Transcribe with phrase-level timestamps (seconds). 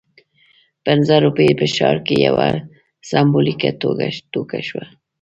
[0.85, 2.47] پنځه روپۍ په ښار کې یوه
[3.09, 3.69] سمبولیکه
[4.31, 4.85] ټوکه شوه.